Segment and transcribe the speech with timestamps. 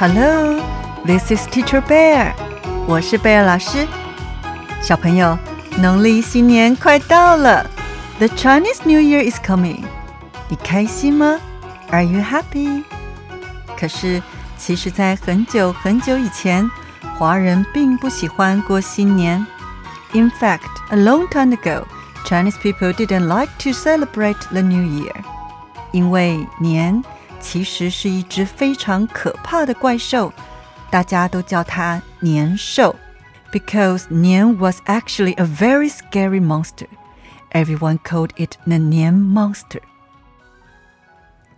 [0.00, 0.62] Hello,
[1.04, 2.32] this is Teacher Bear。
[2.86, 3.84] 我是 Bear 老师。
[4.80, 5.36] 小朋友，
[5.78, 7.68] 农历新年快到了
[8.18, 9.82] ，The Chinese New Year is coming。
[10.48, 11.40] 你开心吗
[11.90, 12.84] ？Are you happy？
[13.76, 14.22] 可是，
[14.56, 16.70] 其实，在很久很久以前，
[17.18, 19.44] 华人并不喜欢过新年。
[20.12, 21.82] In fact, a long time ago,
[22.24, 25.12] Chinese people didn't like to celebrate the New Year，
[25.90, 27.02] 因为年。
[27.47, 30.31] 其实是一只非常可怕的怪兽，
[30.89, 32.95] 大家都叫它年兽，
[33.51, 36.87] because 年 was actually a very scary monster.
[37.51, 39.81] Everyone called it the 年 monster.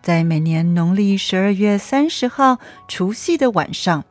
[0.01, 4.03] 在每年农历十二月三十号除夕的晚上，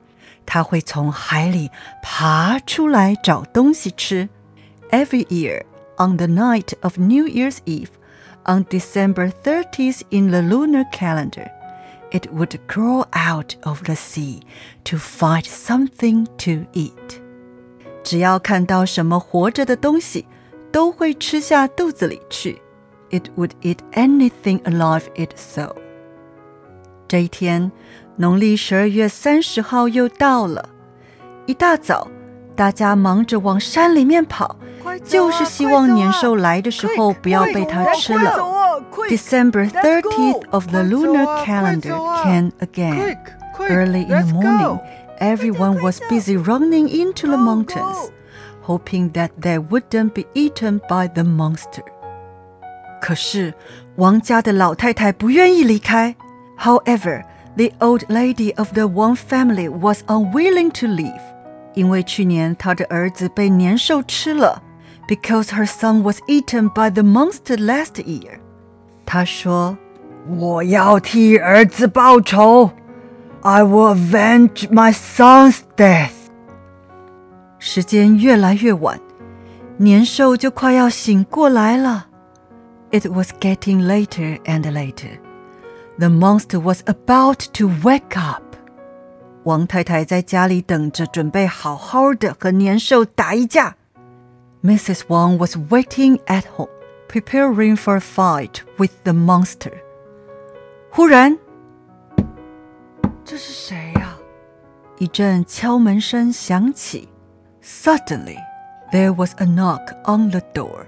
[0.47, 1.71] 它会从海里
[2.03, 4.29] 爬出来找东西吃。
[4.91, 5.65] Every year
[5.97, 7.91] on the night of New Year's Eve,
[8.45, 11.51] on December 30th in the lunar calendar
[12.11, 14.41] it would crawl out of the sea
[14.85, 17.21] to find something to eat.
[18.03, 20.27] 只要看到什么活着的东西，
[20.71, 22.61] 都会吃下肚子里去。
[23.11, 25.73] It would eat anything alive it saw.
[27.07, 27.71] 这一天，
[28.17, 30.69] 农历十二月三十号又到了。
[31.47, 32.09] 一大早，
[32.57, 34.57] 大家忙着往山里面跑，
[35.05, 38.58] 就是希望年兽来的时候不要被它吃了。
[39.09, 43.17] December 30th of the lunar calendar came again.
[43.61, 44.81] Early in the morning,
[45.19, 48.11] everyone was busy running into the mountains,
[48.63, 51.85] hoping that they wouldn't be eaten by the monster.
[53.01, 53.55] 可是
[53.97, 56.17] 王家的老太太不愿意离开。
[56.59, 57.25] However,
[57.57, 61.21] the old lady of the Wang family was unwilling to leave.
[61.75, 64.63] 因为去年她的儿子被年兽吃了，
[65.07, 68.39] because her son was eaten by the monster last year.
[69.09, 72.71] 他说：“我要替儿子报仇，
[73.43, 76.11] I will avenge my son's death。”
[77.59, 79.01] 时间越来越晚，
[79.79, 82.07] 年兽就快要醒过来了。
[82.91, 85.19] It was getting later and later.
[85.99, 88.43] The monster was about to wake up.
[89.45, 93.77] 王太太在家里等着，准备好好的和年兽打一架。
[94.63, 95.03] Mrs.
[95.09, 96.69] Wang was waiting at home
[97.09, 99.73] preparing for a fight with the monster.
[100.91, 101.39] 忽然，
[103.25, 104.19] 这是谁呀、啊？
[104.99, 107.09] 一阵敲门声响起。
[107.63, 108.37] Suddenly,
[108.93, 110.87] there was a knock on the door.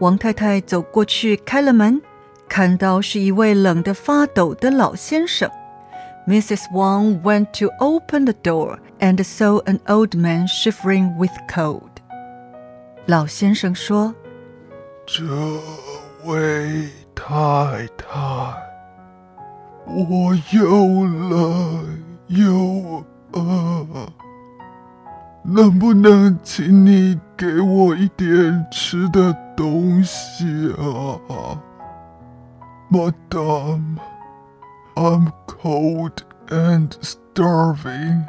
[0.00, 2.02] 王太太走过去开了门，
[2.48, 5.50] 看到是一位冷得发抖的老先生。
[6.26, 6.70] Mrs.
[6.72, 11.90] Wang went to open the door and saw an old man shivering with cold.
[13.06, 14.14] 老先生说。
[15.08, 15.24] 这
[16.24, 18.14] 位太太，
[19.86, 24.08] 我又冷又饿，
[25.44, 31.60] 能不能请你给我一点吃的东西啊，
[32.90, 33.98] Madam?
[34.96, 38.24] I'm cold and starving.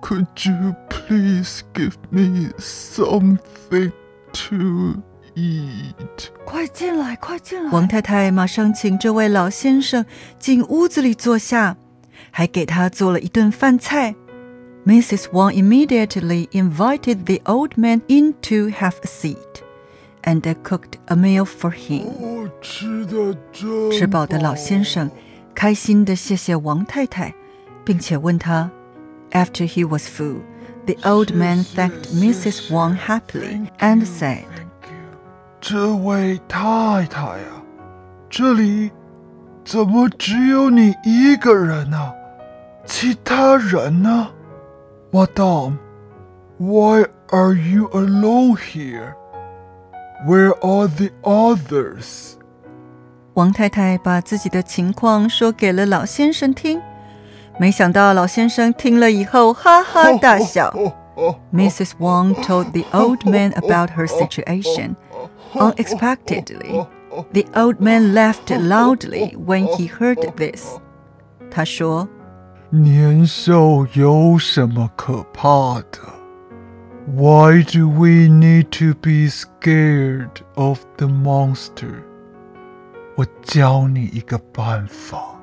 [0.00, 3.92] Could you please give me something
[4.32, 5.02] to
[5.34, 6.28] eat.
[6.44, 7.70] 快进来，快进来！
[7.70, 10.04] 王太太马上请这位老先生
[10.38, 11.76] 进屋子里坐下，
[12.30, 14.14] 还给他做了一顿饭菜。
[14.86, 15.28] Mrs.
[15.32, 19.62] Wang immediately invited the old man in to have a seat,
[20.22, 22.04] and cooked a meal for him.
[23.90, 25.10] 吃饱的老先生
[25.54, 27.34] 开心地谢谢王太太，
[27.82, 28.70] 并且问他：
[29.30, 30.42] After he was full,
[30.84, 32.70] the old man thanked Mrs.
[32.70, 34.44] Wang happily and said.
[35.61, 37.61] 这位太太啊，
[38.29, 38.91] 这里
[39.65, 42.13] 怎么只有你一个人呢？
[42.85, 44.29] 其他人呢
[45.11, 45.77] ？Madam,
[46.57, 49.13] why are you alone here?
[50.25, 52.33] Where are the others?
[53.33, 56.81] 王太太把自己的情况说给了老先生听，
[57.59, 60.73] 没想到老先生听了以后哈哈大笑。
[61.53, 61.91] Mrs.
[61.99, 64.95] Wang told the old man about her situation.
[65.54, 66.86] Unexpectedly,
[67.32, 70.78] the old man laughed loudly when he heard this.
[71.50, 76.00] 他说：“年兽有什么可怕的？
[77.14, 82.02] Why do we need to be scared of the monster？
[83.16, 85.36] 我教你一个办法。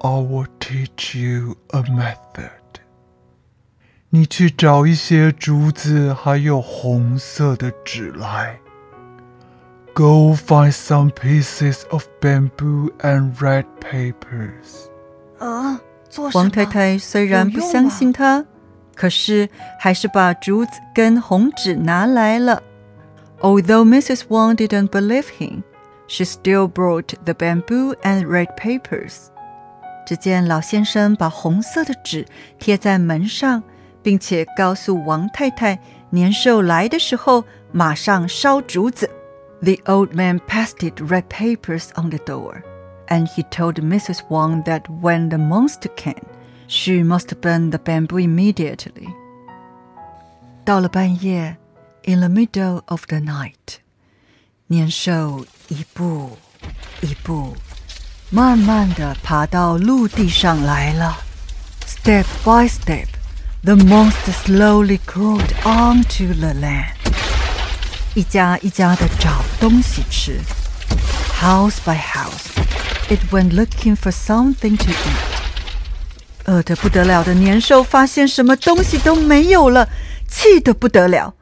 [0.00, 2.50] I will teach you a method.
[4.10, 8.58] 你去找一些竹子，还有红色的纸来。”
[9.93, 14.87] Go find some pieces of bamboo and red papers.
[15.37, 18.45] 啊，做王太太虽然不相信他，
[18.95, 22.63] 可是还是把竹子跟红纸拿来了。
[23.41, 24.21] Although Mrs.
[24.29, 25.63] Wang didn't believe him,
[26.07, 29.27] she still brought the bamboo and red papers.
[30.05, 32.25] 只见老先生把红色的纸
[32.59, 33.61] 贴在门上，
[34.01, 35.79] 并且告诉王太太，
[36.11, 39.09] 年兽来的时候马上烧竹子。
[39.62, 42.62] The old man pasted red papers on the door,
[43.08, 44.22] and he told Mrs.
[44.28, 46.26] Wang that when the monster came,
[46.66, 49.08] she must burn the bamboo immediately.
[50.64, 51.56] 到了半夜，
[52.04, 53.78] in the middle of the night，
[54.66, 56.36] 年兽一步
[57.00, 57.56] 一步。
[58.30, 61.18] 慢慢的爬到陆地上来了。
[61.86, 63.06] Step by step,
[63.62, 66.99] the monster slowly crawled onto the land.
[68.14, 69.30] 一家一家的找
[69.60, 70.40] 东西吃。
[71.40, 72.46] House by house,
[73.08, 76.46] it went looking for something to eat.
[76.46, 79.88] 饿得不得了的年兽发现什么东西都没有了，
[80.28, 81.34] 气得不得了。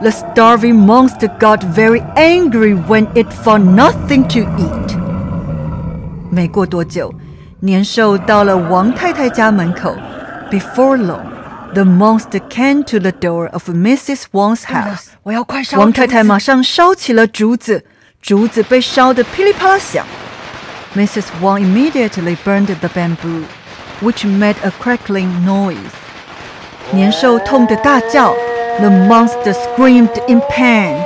[0.00, 4.98] The starving monster got very angry when it found nothing to eat.
[6.30, 7.12] 没过多久，
[7.60, 9.96] 年兽到了王太太家门口。
[10.50, 11.24] Before long,
[11.74, 14.24] the monster came to the door of Mrs.
[14.32, 15.08] Wang's house.
[15.22, 15.78] 我要快烧！
[15.78, 17.84] 王太太马上烧起了竹子，
[18.22, 20.06] 竹子被烧得噼里啪啦响。
[20.94, 21.24] Mrs.
[21.42, 23.44] Wang immediately burned the bamboo,
[24.00, 25.76] which made a crackling noise.
[26.92, 28.34] 年兽痛得大叫。
[28.78, 30.96] The monster screamed in pain.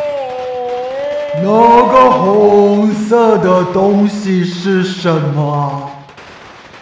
[1.42, 5.90] 那个红色的东西是什么？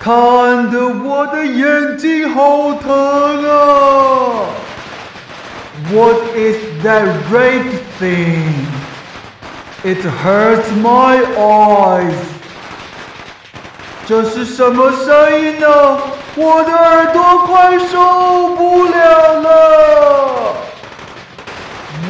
[0.03, 2.91] 看得我的眼睛好疼
[3.49, 4.47] 啊！
[5.93, 7.65] What is that red
[7.99, 8.67] thing?
[9.85, 12.15] It hurts my eyes.
[14.07, 15.67] 这是什么声音呢？
[16.37, 19.69] 我的耳朵快受不了了。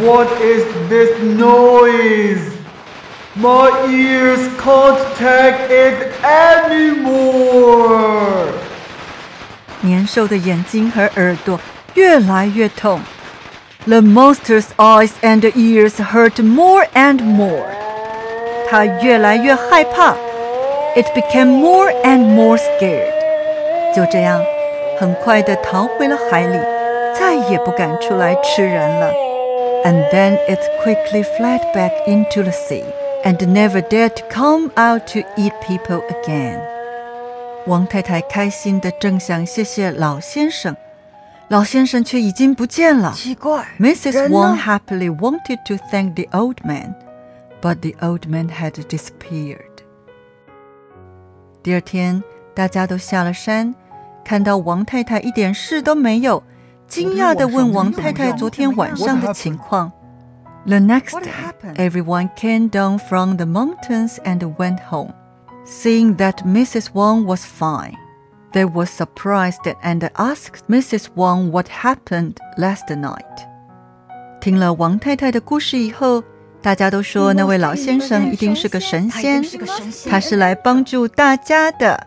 [0.00, 2.51] what is this noise?
[3.34, 7.68] My ears can't take it anymore.
[9.80, 11.60] 年兽的眼睛和耳朵
[11.94, 13.00] 越来越痛。
[13.86, 17.64] The monster's eyes and ears hurt more and more.
[18.68, 20.14] 他越来越害怕。
[20.96, 23.14] It became more and more scared.
[23.94, 24.42] 就这样，
[24.98, 26.58] 很快的逃回了海里，
[27.16, 29.12] 再也不敢出来吃人了。
[29.84, 32.82] and then it quickly fled back into the sea
[33.23, 36.59] And never dared to come out to eat people again.
[37.65, 40.75] 王太太开心的正想谢谢老先生，
[41.47, 43.13] 老先生却已经不见了。
[43.13, 44.29] 奇怪，Mrs.
[44.29, 46.95] Wang happily wanted to thank the old man,
[47.61, 49.57] but the old man had disappeared.
[51.61, 52.21] 第二天，
[52.53, 53.73] 大家都下了山，
[54.25, 56.43] 看到王太太一点事都没有。
[56.85, 59.89] 惊讶的问王太太昨天晚上的情况。
[60.66, 61.32] The next day,
[61.76, 65.12] everyone came down from the mountains and went home,
[65.64, 66.90] seeing that Mrs.
[66.92, 67.96] Wang was fine.
[68.52, 71.08] They were surprised and asked Mrs.
[71.14, 73.46] Wang what happened last night.
[74.40, 76.22] 听了王太太的故事以后，
[76.60, 79.42] 大家都说那位老先生一定是个神仙，
[80.08, 82.06] 他是来帮助大家的。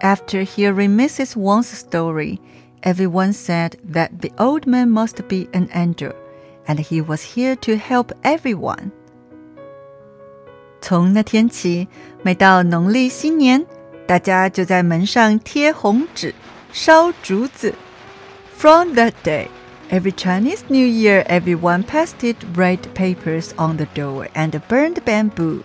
[0.00, 1.32] After hearing Mrs.
[1.34, 2.38] Wang's story,
[2.82, 6.14] Everyone said that the old man must be an angel,
[6.66, 8.90] and he was here to help everyone.
[10.80, 11.88] 从那天起，
[12.22, 13.66] 每到农历新年，
[14.06, 16.34] 大家就在门上贴红纸、
[16.72, 17.74] 烧竹子。
[18.56, 19.48] From that day,
[19.90, 25.62] every Chinese New Year, everyone pasted red papers on the door and burned bamboo.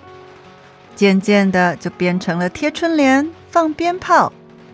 [0.95, 4.31] 渐渐的，就变成了贴春联、放鞭炮。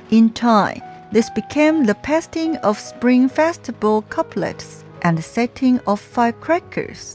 [0.09, 0.81] In time.
[1.13, 7.14] This became the pasting of Spring Festival couplets and setting of firecrackers。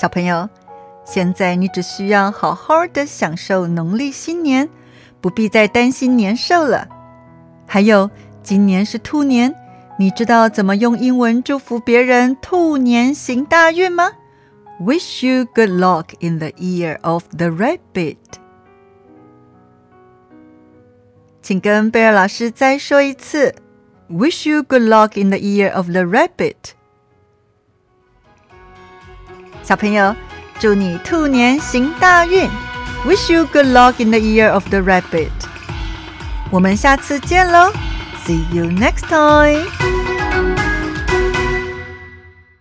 [0.00, 0.48] 小朋友，
[1.04, 4.68] 现在你只需要好好的享受农历新年，
[5.20, 6.88] 不必再担心年兽了。
[7.66, 8.10] 还有，
[8.42, 9.54] 今年是兔年，
[9.96, 14.10] 你知道怎么用英文祝福别人兔年行大运吗
[14.80, 18.16] ？Wish you good luck in the year of the rabbit。
[21.40, 23.54] 请跟 Bear 老师再说一次。
[24.09, 26.73] ：“Wish you good luck in the year of the rabbit。”
[29.63, 30.15] 小朋友，
[30.59, 32.49] 祝你兔年行大运！
[33.05, 35.29] Wish you good luck in the year of the rabbit。
[36.51, 37.71] 我们下次见喽！
[38.25, 39.92] See you next time。